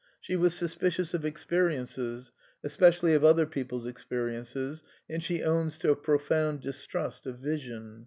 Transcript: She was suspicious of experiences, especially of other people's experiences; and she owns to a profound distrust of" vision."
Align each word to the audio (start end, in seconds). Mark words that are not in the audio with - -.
She 0.19 0.35
was 0.35 0.55
suspicious 0.55 1.13
of 1.13 1.25
experiences, 1.25 2.31
especially 2.63 3.13
of 3.13 3.23
other 3.23 3.45
people's 3.45 3.85
experiences; 3.85 4.81
and 5.07 5.21
she 5.23 5.43
owns 5.43 5.77
to 5.77 5.91
a 5.91 5.95
profound 5.95 6.61
distrust 6.61 7.27
of" 7.27 7.37
vision." 7.39 7.99